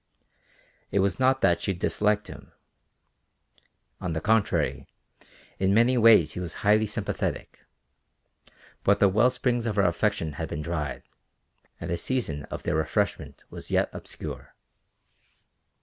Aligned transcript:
It 0.89 0.97
was 0.97 1.19
not 1.19 1.41
that 1.41 1.61
she 1.61 1.75
disliked 1.75 2.27
him, 2.27 2.53
on 3.99 4.13
the 4.13 4.19
contrary, 4.19 4.87
in 5.59 5.75
many 5.75 5.95
ways 5.95 6.31
he 6.31 6.39
was 6.39 6.55
highly 6.65 6.87
sympathetic, 6.87 7.63
but 8.83 8.99
the 8.99 9.07
well 9.07 9.29
springs 9.29 9.67
of 9.67 9.75
her 9.75 9.83
affection 9.83 10.31
had 10.33 10.49
been 10.49 10.63
dried, 10.63 11.03
and 11.79 11.87
the 11.87 11.97
season 11.97 12.45
of 12.45 12.63
their 12.63 12.73
refreshment 12.73 13.43
was 13.51 13.69
yet 13.69 13.91
obscure. 13.93 14.55